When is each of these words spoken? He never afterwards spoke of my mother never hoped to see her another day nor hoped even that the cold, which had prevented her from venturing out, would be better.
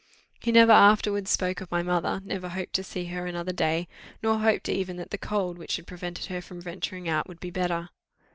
He 0.39 0.51
never 0.51 0.71
afterwards 0.71 1.29
spoke 1.29 1.61
of 1.61 1.69
my 1.69 1.83
mother 1.83 2.21
never 2.25 2.49
hoped 2.49 2.73
to 2.73 2.83
see 2.83 3.05
her 3.13 3.27
another 3.27 3.53
day 3.53 3.87
nor 4.23 4.39
hoped 4.39 4.67
even 4.67 4.97
that 4.97 5.11
the 5.11 5.17
cold, 5.19 5.59
which 5.59 5.75
had 5.75 5.85
prevented 5.85 6.25
her 6.25 6.41
from 6.41 6.59
venturing 6.59 7.07
out, 7.07 7.27
would 7.29 7.39
be 7.39 7.51
better. 7.51 7.89